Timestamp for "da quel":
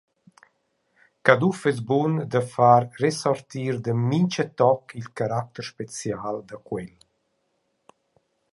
6.49-6.91